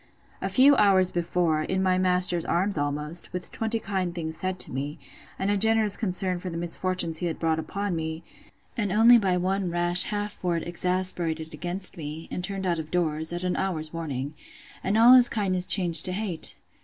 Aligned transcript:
A 0.41 0.49
few 0.49 0.75
hours 0.77 1.11
before, 1.11 1.61
in 1.61 1.83
my 1.83 1.99
master's 1.99 2.43
arms 2.43 2.75
almost, 2.75 3.31
with 3.31 3.51
twenty 3.51 3.77
kind 3.79 4.15
things 4.15 4.35
said 4.35 4.57
to 4.61 4.71
me, 4.71 4.97
and 5.37 5.51
a 5.51 5.57
generous 5.57 5.95
concern 5.95 6.39
for 6.39 6.49
the 6.49 6.57
misfortunes 6.57 7.19
he 7.19 7.27
had 7.27 7.37
brought 7.37 7.59
upon 7.59 7.95
me; 7.95 8.23
and 8.75 8.91
only 8.91 9.19
by 9.19 9.37
one 9.37 9.69
rash 9.69 10.05
half 10.05 10.43
word 10.43 10.63
exasperated 10.65 11.53
against 11.53 11.97
me, 11.97 12.27
and 12.31 12.43
turned 12.43 12.65
out 12.65 12.79
of 12.79 12.89
doors, 12.89 13.31
at 13.31 13.43
an 13.43 13.55
hour's 13.55 13.93
warning; 13.93 14.33
and 14.83 14.97
all 14.97 15.13
his 15.13 15.29
kindness 15.29 15.67
changed 15.67 16.03
to 16.05 16.13
hate! 16.13 16.57